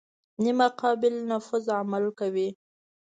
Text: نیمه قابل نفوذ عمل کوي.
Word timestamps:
نیمه 0.43 0.67
قابل 0.81 1.13
نفوذ 1.29 1.65
عمل 1.79 2.05
کوي. 2.19 2.49